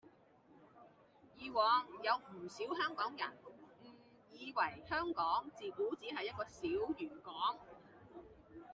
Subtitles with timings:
[1.37, 6.59] 以往有唔少香港人誤以為香港自古只係一個小
[6.97, 7.59] 漁港